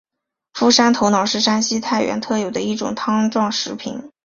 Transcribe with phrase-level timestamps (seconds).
[0.55, 4.09] 傅山头脑是山西太原特有的一种汤状食品。